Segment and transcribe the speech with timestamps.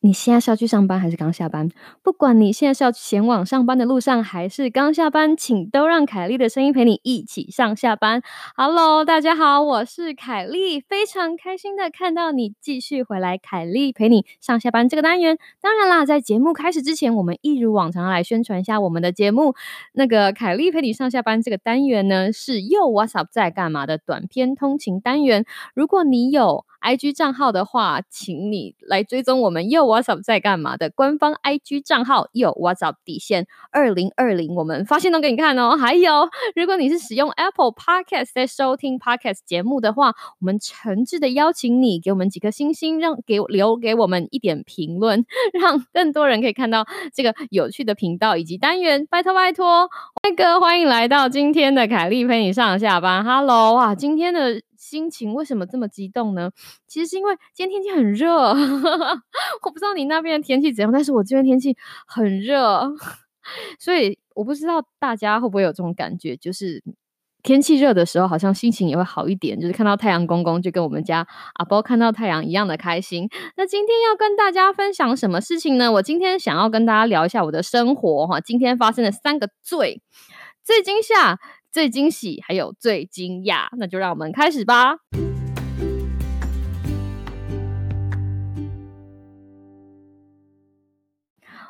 [0.00, 1.68] 你现在是要去上班还是刚下班？
[2.04, 8.22] 不管你现在是要前往上班的路上还是刚下班，请都让凯莉的声音陪你一起上下班。
[8.54, 13.36] Hello，大家好，我是凯莉，非常开心的看到你继续回来。
[13.36, 19.56] 凯莉陪你上下班这个单元，当然啦，在节目开始之前，我们一如往常来宣传一下我们的节目。
[19.94, 25.44] 那个凯莉陪你上下班这个单元呢，是又 What's Up 在干嘛的短篇通勤单元。
[25.74, 35.76] 如果你有 IG 账号的话，请你来追踪我们又 What's Up 在干嘛的官方 IG 账号又 What's Up 底线二零二零，我们发现都给你看哦。
[35.76, 49.06] 还有，如果你是使用 Apple Podcast 在收听 Podcast 节目的话，我们诚挚的邀请你给我们几颗星星，让给留给我们一点评论，让更多人可以看到这个有趣的频道以及单元。
[49.10, 49.88] 拜托拜托，
[50.22, 53.24] 那个欢迎来到今天的凯莉陪你上下班。
[53.24, 54.67] Hello 啊，今天的。
[54.88, 56.50] 心情为什么这么激动呢？
[56.86, 58.54] 其实是因为今天天气很热，
[59.62, 61.76] 我不知道你那边的天气怎样，但是我这边天气
[62.06, 62.90] 很热，
[63.78, 66.82] 所以我不知道大家会不会有这种感觉，就是
[67.42, 73.28] 天气热的时候，好像心情也会好一点，就是看到太阳公公就跟我们家阿波看到太阳一样的开心。
[73.56, 75.92] 那今天要跟大家分享什么事情呢？
[75.92, 80.02] 我今天想要跟大家聊一下我的生活哈，今天发生的三个最
[80.64, 81.38] 最惊吓。
[81.78, 84.96] 最惊喜，还有最惊讶，那就让我们开始吧。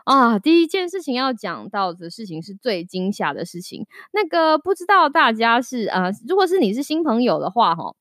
[0.05, 3.85] 啊，第一件事情要讲到的事情是最惊吓的事情。
[4.15, 7.95] 那个不知道大家是啊，如果是你是新朋友的话，哈，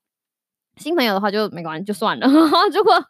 [0.77, 2.25] 新朋友的话就没关系，就算了。
[2.73, 3.05] 如果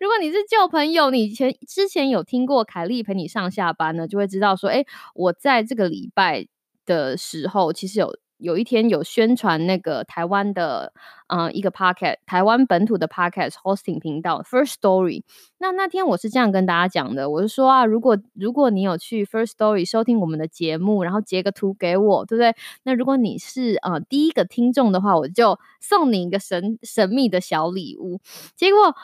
[0.00, 6.46] 如果你是旧朋友，你以前之前有听过凯莉陪你上下班呢，就会知道说，哎，我在这个礼拜
[6.86, 8.18] 的时候，其实有。
[8.40, 10.92] 有一天有宣传那个台湾的，
[11.28, 15.22] 嗯，一个 podcast，台湾本土的 podcast hosting 频道 First Story。
[15.58, 22.54] 那那天我是这样跟大家讲的，我是说啊，如果如果你有去 First Story 收听我们的节目，然后截个图给我，对不对？
[22.82, 28.20] 那如果你是呃第一个听众的话，我就送你一个神神秘的小礼物。
[28.56, 28.94] 结果。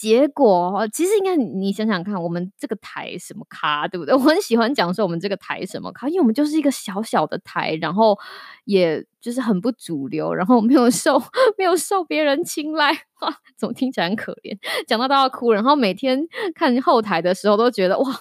[0.00, 4.14] 结果其实应该你想想看，我们这个台什么咖，对不对？
[4.16, 8.18] 我很喜欢讲说我们这个台什么咖，因为我们就是一个小小的台，然后
[8.64, 11.22] 也就是很不主流，然后没有受
[11.58, 12.90] 没有受别人青睐，
[13.20, 14.56] 哇，怎么听起来很可怜？
[14.86, 15.52] 讲到都要哭。
[15.52, 16.18] 然后每天
[16.54, 18.20] 看后台的时候都觉得哇，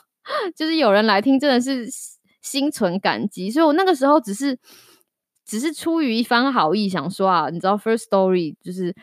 [0.53, 1.87] 就是有人来听，真的是
[2.41, 3.49] 心存感激。
[3.49, 4.59] 所以我那个时候只是
[5.45, 8.93] 只是出于一番好意，想说啊，你知道，First Story 就是。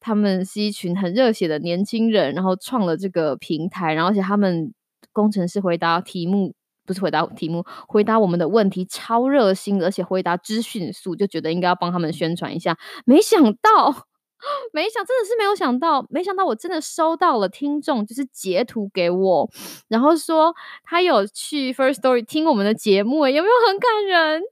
[0.00, 4.72] 他们是一群很热血的年轻人，然后创了这个平台，然后而且他们
[5.12, 6.54] 工程师回答题目
[6.86, 12.76] 不是回答题目，回答我们的问题超热心，而且回答之迅速，就觉得应该要帮他们宣传一下。
[13.04, 14.06] 没想到，
[14.72, 19.50] 没想真的是没有想到，没想到我真的收到了听众就是截图给我，
[19.88, 24.42] 然后说他有去 First Story 听我们的节目，有没有很感人？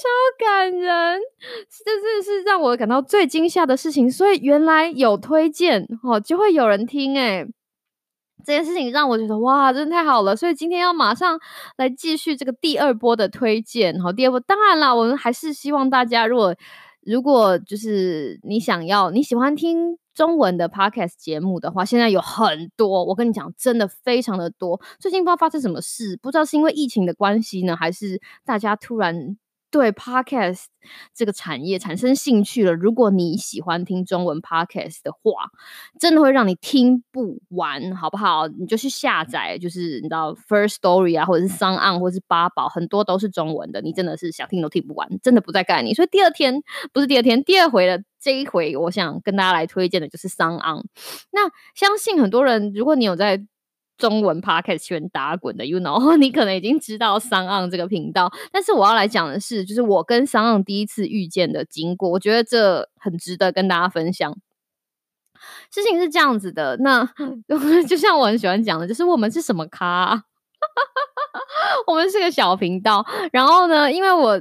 [0.00, 1.20] 超感人，
[1.84, 4.10] 这真的是让我感到最惊吓的事情。
[4.10, 7.46] 所以原来有推荐哦，就会有人听诶
[8.42, 10.34] 这件事情让我觉得哇，真的太好了。
[10.34, 11.38] 所以今天要马上
[11.76, 14.00] 来继续这个第二波的推荐。
[14.00, 16.54] 好，第二波当然啦，我们还是希望大家，如果
[17.02, 23.04] 如果就是你想要你喜欢听中文的 podcast 节目的话，现在有很多。
[23.04, 24.80] 我跟你讲，真的非常的多。
[24.98, 29.36] 最近不知道发生什么事，不知道是因为疫情的关系呢，还是大家突然。
[29.70, 30.64] 对 podcast
[31.14, 32.72] 这个产业产生兴趣了。
[32.72, 35.50] 如果你喜欢听中文 podcast 的话，
[35.98, 38.48] 真的会让你听不完，好不好？
[38.48, 43.80] 你就去下载，就是你知道 First Story 啊，或者是 s o n 或者是八宝，很多都是中文的。
[43.80, 45.94] 你真的是想听都听不完，真的不再盖你。
[45.94, 48.02] 所以第二天不是第二天，第二回了。
[48.20, 50.58] 这一回，我想跟大家来推荐的就是 s o n
[51.30, 53.46] 那相信很多人，如果你有在。
[54.00, 64.34] 中文 podcast 圈打滚的，you know， 你可能已经知道商岸这个频道，但是我要来讲的是，就是我跟商岸第一次遇见的经过，我觉得这很值得跟大家分享。
[65.70, 67.08] 事情是这样子的，那
[67.88, 70.24] 就像我很喜欢讲的，就是我们是什么咖，
[71.86, 73.06] 我们是个小频道。
[73.32, 74.40] 然后呢，因为我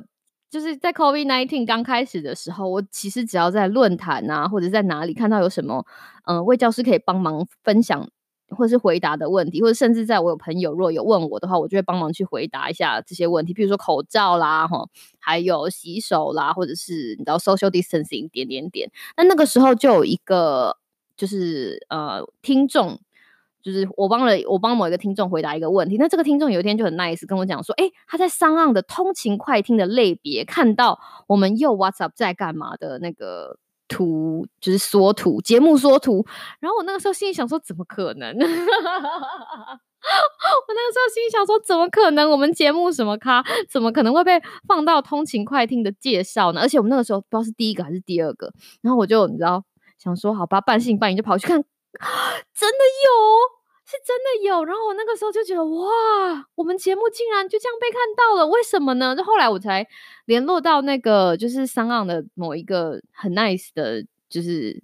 [0.50, 5.86] 就是在 COVID nineteen 刚开始的时候，我其实只要在论坛啊，或者在哪里看到有什么，
[6.25, 8.10] 嗯，魏教师可以帮忙分享。
[8.50, 13.54] 或是回答的问题，或者甚至在我有朋友若有问我的话，我就会帮忙去回答一下这些问题。
[13.54, 14.88] 比如说口罩啦，哈，
[15.19, 18.92] 还有洗手啦，或者是你知道 social distancing 点点点。
[19.18, 20.78] 那那个时候就有一个，
[21.16, 23.00] 就是呃，听众，
[23.62, 25.98] 就是我帮了我帮某一个听众回答一个问题。
[25.98, 33.57] 那这个听众有一天就很 nice 跟我讲说，哎，他在商岸的通勤快听的类别看到我们又 WhatsApp 在干嘛的那个。
[33.89, 36.25] 图就是缩图，节目缩图。
[36.62, 38.30] 然后我那个时候心里想说，怎么可能？
[38.39, 38.45] 我
[40.69, 42.30] 那个时候心里想说，怎么可能？
[42.31, 46.62] 我们节目什么咖，怎么可能会被放到通勤快听的介绍呢？
[46.62, 48.53] 而且我们那个时候不知道是第一个还是第二个。
[48.81, 49.65] 然后我就你知道，
[49.97, 51.57] 想说好吧，半信半疑就跑去看，
[52.56, 53.58] 真的有。
[53.89, 59.15] 是真的有，然后我那个时候就觉得哇，我们节目竟然就这样被看到了，为什么呢？
[59.15, 59.83] 就后来我才
[60.25, 64.80] 联络到那个就是商岸的某一个很 nice 的，就是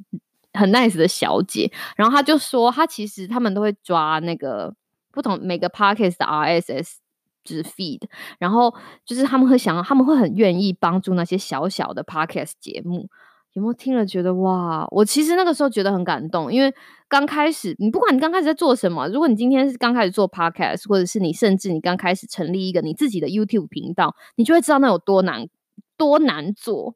[0.54, 4.74] 很 nice 的小姐，然后她就说，她其实他们都会抓那个
[5.12, 6.96] 不同每个 podcast 的 RSS
[7.44, 8.02] 就是 feed，
[8.40, 8.74] 然后
[9.06, 13.08] 就是他们会想，他们会很愿意帮助那些小小的 podcast 节目。
[13.56, 14.86] 有没有听了觉得哇？
[14.92, 16.74] 我其实那个时候觉得很感动，因为
[17.08, 25.48] 刚开始你不管你刚开始在做什么，如果你今天是刚开始做 podcast，或者是你甚至你刚开始成立一个你自己的 YouTube 频道，你就会知道那有多难
[25.96, 26.96] 多难做。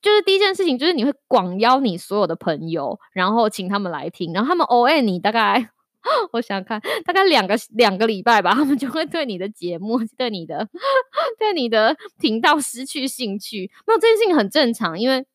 [0.00, 5.68] 就是第一件事情，就是你会广邀你所有的朋友，然后请他们来听，然后他们 O A 你大概
[6.32, 10.66] 我想看大概两个两个礼拜吧，他们就会对你的节目、对你的
[11.38, 13.70] 对你的频道失去兴趣。
[13.86, 15.26] 那这件事情很正常，因为。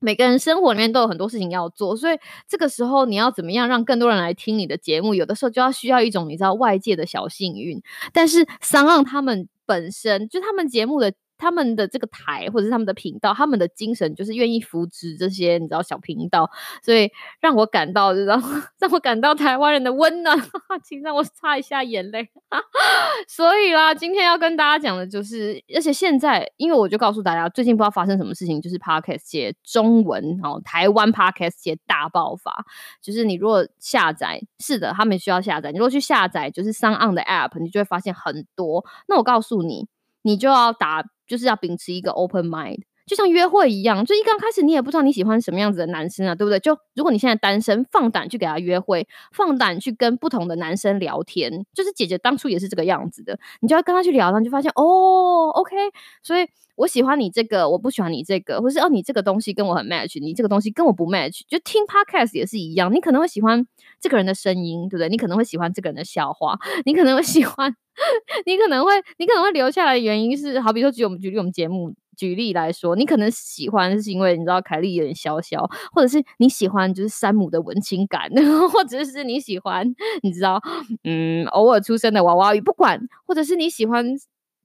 [0.00, 2.18] 每个人生活里面都有很多事情要做，所以
[2.48, 5.14] 这个时候你要怎么样让更多人来听你的节目？
[5.14, 7.80] 有的时候就要需要一种你知道外界的小幸运。
[8.12, 11.12] 但是三浪他们本身就他们节目的。
[11.40, 16.48] 他们的这个台或者是他们的频道，他们的精神就是愿意扶持这些你知道小频道，
[16.82, 17.10] 所以
[17.40, 18.40] 让我感到，知 道
[18.78, 20.38] 让我感到台湾人的温暖，
[20.84, 22.28] 请让我擦一下眼泪。
[23.26, 32.64] 所以啦，今天要跟大家讲的就是，而且现在，因为我就告诉大家，最近不知道发生什么事情，就是 Podcast 界中文哦，台湾 Podcast 界大爆发。
[33.00, 35.72] 就是你如果下载，是的，他们需要下载。
[35.72, 38.84] 你如果去下载，就是 s o n 的 App，你就会发现很多。
[39.08, 39.86] 那我告诉你，
[40.22, 41.04] 你就要打。
[41.30, 46.60] 就是要秉持一个 open mind，就像约会一样，就一刚开始你也不知道你喜欢什么样子的男生啊，对不对？
[46.60, 51.66] 就如果你现在单身，放胆去给他约会，放胆去跟不同的男生聊天。
[51.74, 55.74] 就是姐姐当初也是这个样子的，你就要跟他去聊，然后就发现哦，OK，
[56.22, 56.46] 所以
[56.76, 61.40] 我喜欢你这个，我不喜欢你这个，或是哦你这个东西跟我很 match，你这个东西跟我不 match。
[61.48, 63.66] 就听 podcast 也是一样，你可能会喜欢
[64.00, 65.08] 这个人的声音，对不对？
[65.08, 67.74] 你可能会喜欢这个人的笑话，你可能会喜欢。
[68.46, 75.58] 你可能会，你可能会留下来的原因是，好比说举我们举例我们节目举例来说，你可能喜欢是因为你知道凯莉有点潇潇，
[75.92, 78.28] 或者是你喜欢就是山姆的文青感，
[78.70, 79.86] 或者是你喜欢
[80.22, 80.60] 你知道
[81.04, 84.04] 嗯偶尔出生的娃娃鱼，不管，或者是你喜欢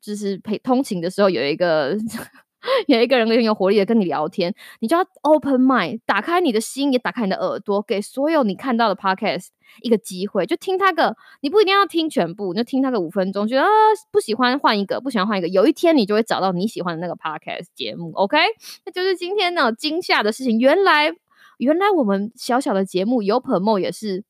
[0.01, 1.95] 就是陪通勤的时候有一个。
[2.87, 9.49] 有一个人很有活力的跟你聊天，你就要 open mind，打开你的心，也打开你的耳朵，给所有你看到的 podcast
[9.81, 13.65] 一个机会，就听他个，你不一定要听全部，你就听他个五分钟，觉得
[14.11, 18.37] 不喜欢换一个，不喜欢换一个，有一天你就会找到你喜欢的那个 podcast 节目，OK？
[18.85, 21.11] 那就是今天呢惊吓的事情，原来
[21.57, 24.23] 原来我们小小的节目有 promo 也是。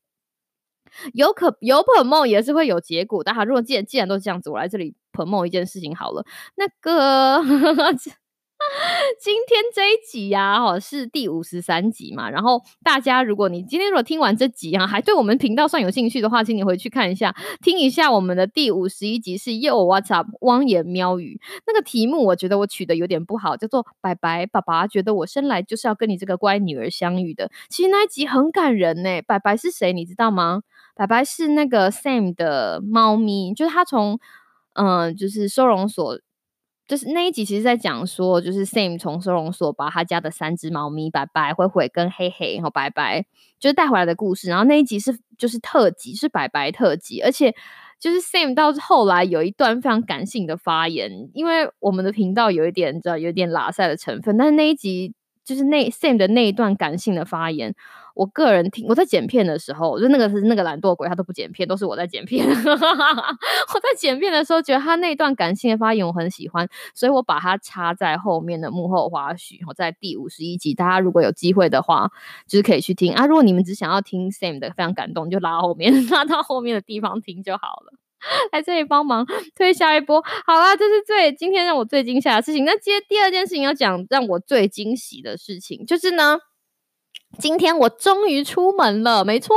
[1.12, 3.44] 有可有 promo 也是会有结果的哈。
[3.44, 6.24] 如果既然既然都是这样子，我来这里 promo 一件事情好了。
[6.54, 7.42] 那个
[9.18, 12.28] 今天这一集呀，哈是第五十三集嘛。
[12.28, 27.50] 然后大家，如果你今天如果听完这集啊，还对我们频道算有兴趣的话，请你回去看一下，听一下我们的第五十一集是又 What's Up 汪言喵语那个题目，我觉得我取的有点不好，叫做“拜拜爸爸”，觉得我生来就是要跟你这个乖女儿相遇的。
[27.70, 29.22] 其实那一集很感人呢。
[29.26, 29.92] 拜拜是谁？
[29.92, 30.62] 你知道吗？
[30.94, 34.18] 白白是那个 Sam 的猫咪，就是他从
[34.74, 36.18] 嗯，就是收容所，
[36.86, 43.24] 就是那一集其实在讲说，就是 Sam 从收容所把他家的三只猫咪白白、灰灰跟黑黑，然后白白
[43.58, 44.48] 就是带回来的故事。
[44.48, 47.54] 然后那一集是就是特辑，是白白特辑，而且
[47.98, 55.14] 就是 Sam 到后来有一段非常感性的发言，因为我们的频道有一点你知道有点拉塞的成分，但是那一集
[55.44, 57.74] 就是那 Sam 的那一段感性的发言。
[58.16, 62.48] 我个人听我在剪片的时候，就那个是那个懒惰鬼，他都不剪片，都是我在剪片。
[62.48, 69.60] 我在剪片的时候，觉得他那段感性的发言我很喜欢，所以我把它插在后面的幕后花絮。
[69.68, 72.10] 我在第五十一集，大家如果有机会的话，
[72.48, 73.26] 就是可以去听啊。
[73.26, 77.92] 如果你们只想要听 Sam 的非常感动，就拉后面，拉到后面的地方听就好了。
[78.50, 82.64] 来这里帮忙推下一波，好啦，这是最今天让我最惊吓的事情。
[82.64, 86.38] 那接第二件事情要讲让我最惊喜的事情，就是呢。
[87.38, 89.54] 今天我终于出门了，没错，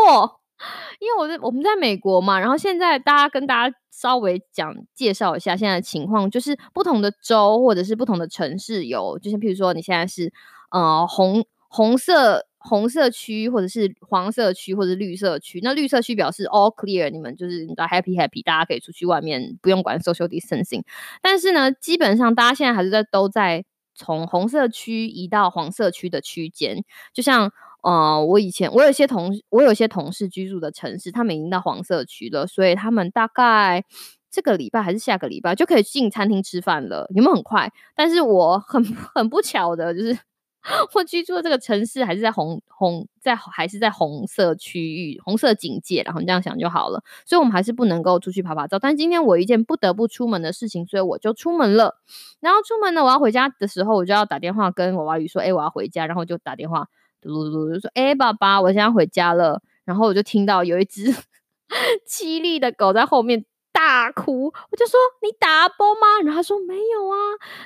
[1.00, 10.32] 因为我在我们在美国嘛，然后现在大家跟大家稍微讲介绍一下现在的情况，就是不同的州或者是不同的城市有，就是譬如说你现在是
[10.72, 20.84] 呃红红色红色区或者是黄色区或者绿色区，那绿色区表示 all clear，你们就是你 happy happy，大家可以出去外面不用管 social distancing，
[21.22, 23.64] 但是呢，基本上大家现在还是在都在。
[23.96, 33.84] 从红色区移到黄色区的区间，就像呃，我以前我有些同我有些同事居住的城市，他们已经到黄色区了，所以他们大概
[34.30, 37.72] 这个礼拜还是下个礼拜就可以进餐厅吃饭了，有没有很快？
[37.96, 38.84] 但是我很
[39.16, 40.18] 很不巧的就是。
[40.94, 47.02] 我居住的这个城市还是在红红在还是在红色区域红色警戒，然后你这样想就好了。
[47.26, 48.78] 所以，我们还是不能够出去拍拍照。
[48.78, 51.96] 但今天我一件不得不出门的事情，所以我就出门了。
[52.42, 56.88] 然后出门呢，我要回家的时候，我就要打电话跟娃娃鱼说：“哎，我要回家。”然后就打电话
[57.22, 61.14] 嘟嘟嘟就说：“哎，爸爸，我现在回家了。”然后我就听到有一只
[62.08, 63.46] 凄厉的狗在后面。
[63.72, 66.02] 大哭，我就说你打阿波吗？
[66.26, 67.16] 然后他说没有啊，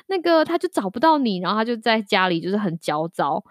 [0.08, 3.44] 那个他就找不到你，然后他就在家里就是很焦躁。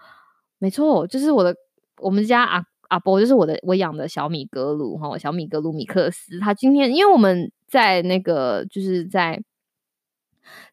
[0.59, 1.57] 没错，就是我的
[1.97, 6.39] 我们家阿阿波，就是我的我养的小米格鲁哈，小米格鲁米克斯。
[6.39, 9.43] 他今天因为我们在那个就是在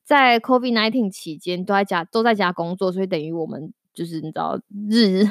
[0.03, 4.57] 在 COVID nineteen 期间都在家都在家工作，所以等于我们就是你知道
[4.89, 5.25] 日。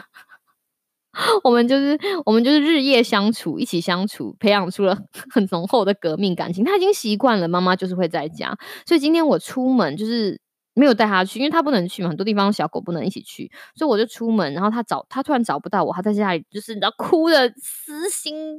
[1.43, 4.97] 我们就是我们就是日夜相处，一起相处，培养出了
[5.33, 6.63] 很浓厚的革命感情。
[6.65, 8.57] 他已经习惯了妈妈就是会在家，
[8.87, 10.39] 所以今天我出门就是
[10.75, 18.59] 没有带他去，因为他不能去嘛，很多地方小狗不能一起去，所以我就出门，然后他找他突然找不到我，他在家里就是你知道哭的撕心。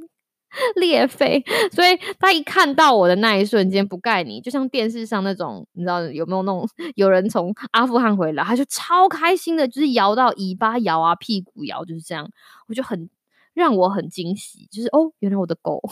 [0.76, 12.28] 裂肺，所以他一看到我的那一瞬间不盖你，就像电视上那种，你知道有没有那种有人从阿富汗回来，他就超开心的，就是摇到尾巴摇啊，屁股摇，就是这样，
[12.68, 13.08] 我就很。
[13.54, 15.82] 让我很惊喜，就是哦，原来我的狗，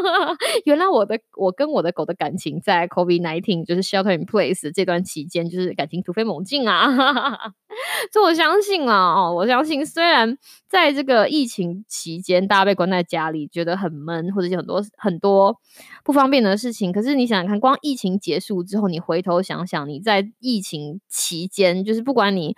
[0.64, 6.86] 原来我的我跟我的狗的感情在 COVID nineteen 就是 shelter in place 这段期间，就是感情突飞猛进啊！
[8.12, 10.36] 这我相信啊，哦，我相信，虽然
[10.68, 15.56] 在这个疫情期间，大家被关在家里，觉得很闷，或者有很多很多
[16.04, 22.56] 不方便的事情，可是你想想看，光疫情结束之后，你回头想想，你在疫情期间，就是不管你。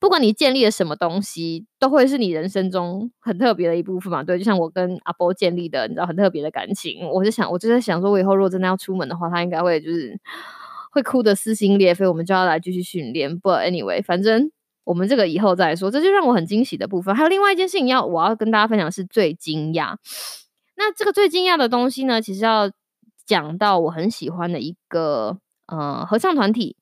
[0.00, 4.24] 不管你建立了什么东西，都会是你人生中很特别的一部分嘛？
[4.24, 7.06] 对，就像我跟阿波建立的，你知道很特别的感情。
[7.06, 10.18] 我就想，我就在想，说我以后如果真的要出门的话，他应该会就是
[10.90, 12.06] 会哭得撕心裂肺。
[12.06, 13.38] 我们就要来继续训练。
[13.38, 14.50] 不，anyway，反正
[14.84, 15.90] 我们这个以后再说。
[15.90, 17.14] 这就让我很惊喜的部分。
[17.14, 19.96] 还有另外一件事情要我要跟大家分享，是最惊讶。
[20.76, 22.70] 那这个最惊讶的东西呢，其实要
[23.26, 26.76] 讲到我很喜欢的一个呃合唱团体。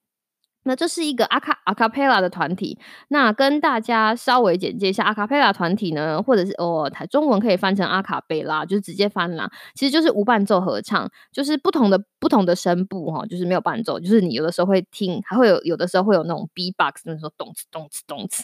[0.68, 2.78] 那这是一个阿卡阿卡佩拉的团体。
[3.08, 9.50] 那跟大家稍微简介一下，阿卡佩拉团体呢，或者是哦，台中文可以翻成阿卡贝拉，就是直接翻啦。
[9.74, 18.42] 其实就是无伴奏合唱，就是不同的不同的声部哈，就是没有伴奏，就是你有的时候会听，还会有有的时候会有那种 B box，那种咚哧咚哧咚哧。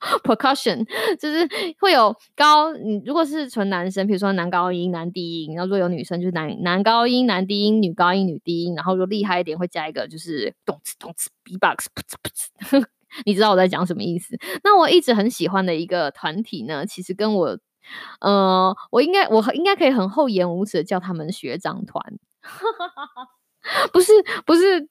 [0.24, 0.84] percussion
[1.18, 1.46] 就是
[1.78, 12.84] 会有高，你如果是纯男生，比如说男高音、男低音，然后如果有女生就是男男高音、男低音、女高音、女低音，然后如果厉害一点会加一个就是动词动词 b box，噗呲噗呲，
[13.26, 14.38] 你知道我在讲什么意思？
[14.64, 17.58] 那我一直很喜欢的一个团体呢，其实跟我，
[18.20, 22.02] 呃，我应该我应该可以很厚颜无耻的叫他们学长团，
[23.92, 24.12] 不 是
[24.46, 24.88] 不是。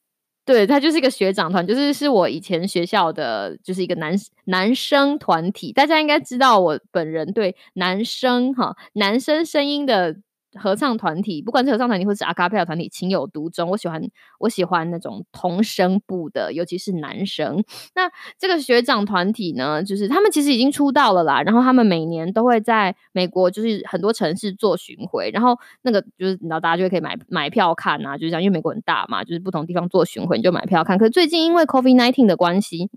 [0.50, 4.16] 对他就是一个学长团，就是是我以前学校的，就是一个男
[4.46, 5.72] 男生团体。
[5.72, 10.16] 大家应该知道我本人对男生哈男生声音的。
[10.54, 13.70] 合唱团体，不管是合唱团体或是阿卡贝拉团体，情有独钟。
[13.70, 14.02] 我喜欢，
[14.40, 17.64] 我喜欢那种童声部的，尤其是男生。
[17.96, 21.42] 那这个学长团体呢，就是他们其实已经出道了啦。
[21.42, 25.30] 然后他们每年都会在美国，就是很多城市做巡回。
[25.34, 28.42] 然后那个就是，你知道，大家就可以买买票看啊，就是这样。
[28.42, 30.98] 因为美国很大嘛，就是不同地方做巡回，你就买票看。
[30.98, 32.90] 可是最近因为 COVID nineteen 的关系。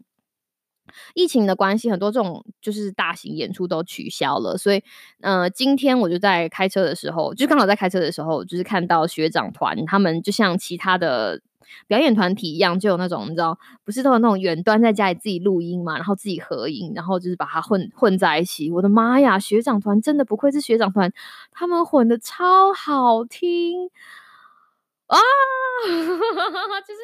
[1.14, 4.82] 疫情的关系，很多这种就是大型演出都取消了，所以，
[5.20, 11.40] 呃，今天我就在开车的时候，就刚好在开车的时候，就是看到学长团他们就像其他的
[11.86, 18.70] 表演团体一样，就有那种你知道，不是都有那种远端在家里自己录音嘛，然后自己合影，然后就是把它混混在一起。
[18.70, 21.12] 我的妈呀，学长团真的不愧是学长团，
[21.50, 23.90] 他们混的超好听
[25.06, 25.18] 啊！
[26.86, 27.00] 就是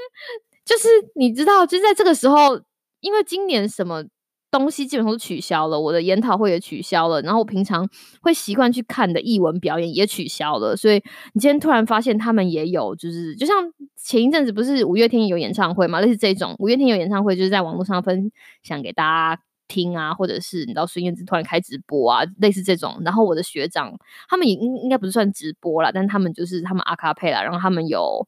[0.65, 2.61] 就是你知道，就在这个时候。
[3.01, 4.05] 因为今年什么
[4.51, 7.87] 东西基本上都取消了，我的研讨会也取消了，然后我平常
[8.23, 10.95] 会习惯去看的译文表演也取消了，所以
[11.35, 13.57] 你今天突然发现他们也有，就是就像
[13.95, 19.05] 前一阵子不是五月天有演唱会嘛，类似这种五月天有演唱会，就是在网络上分享给大
[19.37, 23.99] 家听啊，或者是你知道孙燕姿突然开直播啊，类似这种，然后我的学长
[24.31, 28.27] 他们也应应该不是算直播了，但他们就是他们阿卡佩拉，然后他们有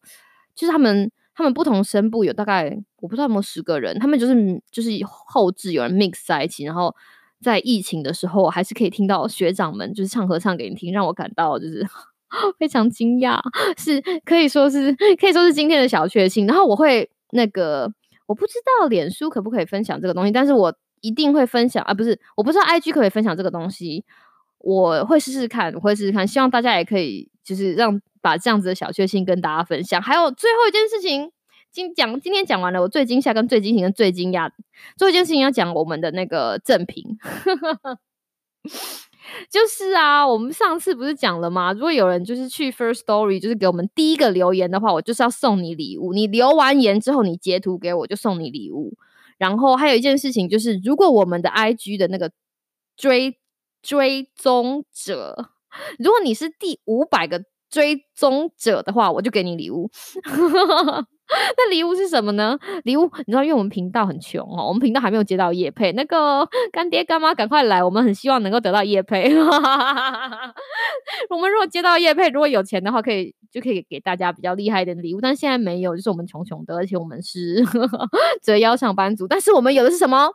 [0.54, 1.10] 就是他们。
[1.40, 6.94] 他们不同声部有大概我不知道有没有十个人，他们就是就是后置有人 mix 在一起，然后
[7.40, 11.82] 在疫情的时候还是可以听到学长们就是唱合唱给你听，让我感到就是
[12.60, 13.40] 非常惊讶，
[13.78, 16.46] 是可以说是可以说是今天的小确幸。
[16.46, 17.90] 然后我会那个
[18.26, 24.04] 我不知道脸书可不可以分享这个东西，但是我一定会分享啊，不是，我不知道 IG 可不可以分享这个东西，
[24.58, 30.00] 我会试试看，我会试试看，希望大家也可以就是让把这样子的小确幸跟大家分享。
[30.00, 31.32] 还有最后一件事情。
[31.72, 34.50] 今讲今天讲完了，我最惊吓、跟最惊喜、跟最惊讶，
[34.96, 37.04] 最后一件事情要讲我们的那个赠品，
[39.48, 41.72] 就是啊，我们上次不是讲了吗？
[41.72, 46.12] 如果有人就是去 First Story，就是给我们第一个留言的话，我就是要送你礼物。
[46.12, 48.96] 你留完言之后，你截图给我，就送你礼物。
[49.38, 52.32] 然后还有一件事情就是，如果我们的 IG 的那个
[52.96, 53.38] 追
[53.80, 55.50] 追踪者，
[55.98, 59.90] 如果你是第五百个追踪者的话，我就给你礼物。
[61.56, 62.58] 那礼物是什么呢？
[62.82, 65.92] 礼物你知道，因为我们频道很穷哦，我们频道还没有接到叶配。
[65.92, 69.32] 那个干爹干妈赶快来，我们很希望能够得到叶配。
[71.30, 75.20] 我们如果接到叶配，如果有钱的话，可以就可以给大家比较厉害一点的礼物。
[75.20, 77.64] 但现在没有，就是我们穷穷的，而且我们是
[78.42, 79.28] 折腰上班族。
[79.28, 80.32] 但是我们有的是什么？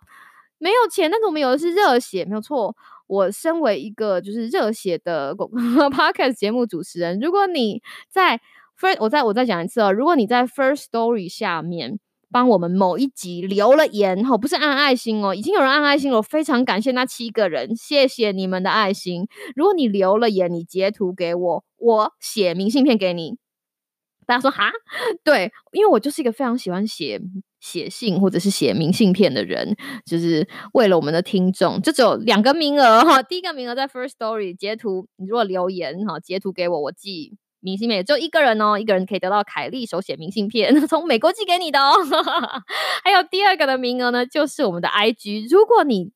[0.57, 2.73] 没有钱，但是我们有的是热血，没有错。
[3.07, 8.41] 我身为一个就是热血的 podcast 节目主持人，如果你在。
[8.77, 11.97] First，我再我再讲一次哦，如果你在 First Story 下面
[12.29, 19.29] 帮我们某一集留了言，哦，不是按爱心哦，已经有人按爱心了，我非常感谢那七个人，谢谢你们的爱心。
[19.55, 23.37] 如果你留了言，你截图给我，我写明信片给你。
[24.25, 24.73] 大家说哈，
[25.23, 27.21] 对，因为我就是一个非常喜欢写
[27.65, 37.35] 写信或者是写明信片的人，就是为了我们的听众，就只有两个名额哈，第一个名额在 First Story 截图，你如果留言哈，截图给我，我寄。
[37.59, 41.95] 明信片就一个人哦，一个人可以得到凯莉手写明信片， 从美国寄给你的哦。
[43.03, 46.11] 还有第二个的名额呢，就是我们的 IG，如果你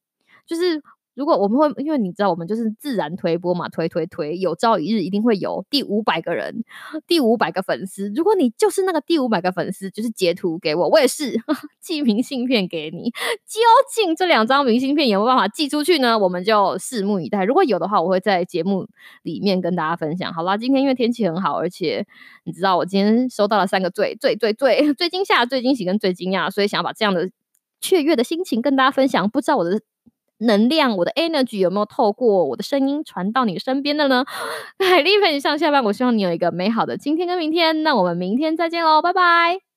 [0.46, 0.84] 就是。
[1.20, 6.64] 如果我们会，因为你知道我们就是自然推播嘛，推推推，有朝一日一定会有第五百个人，
[7.08, 8.10] 第五百个粉丝。
[8.16, 11.38] 如果你就是那个第五百个粉丝，就是截图给我，我也是
[11.82, 13.10] 寄明信片给你。
[13.46, 13.60] 究
[13.94, 16.18] 竟这两张明信片有没有办法寄出去呢？
[16.18, 17.44] 我们就拭目以待。
[17.44, 18.88] 如果有的话，我会在节目
[19.24, 20.34] 里面跟大家分享。
[20.34, 22.08] 好啦，今天因为天气很好，而且
[22.46, 27.30] 你知道我今天收到了三个最最最最最惊吓、最惊喜跟最惊讶，所以想要把这样的
[27.82, 29.30] 雀跃的心情跟大家分享。
[29.30, 29.82] 不知道我的。
[30.40, 34.26] 能量，我的 energy 有没有透过我的声音传到你身边的呢？
[34.80, 37.84] 海丽陪你上下班，我希望你有一个美好的今天跟明天。
[37.84, 39.69] 那我们明天再见喽，拜拜。